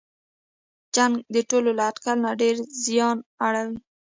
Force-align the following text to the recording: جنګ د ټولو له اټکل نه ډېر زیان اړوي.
جنګ 0.95 1.13
د 1.33 1.35
ټولو 1.49 1.69
له 1.77 1.83
اټکل 1.89 2.17
نه 2.25 2.31
ډېر 2.41 2.55
زیان 2.85 3.17
اړوي. 3.45 3.77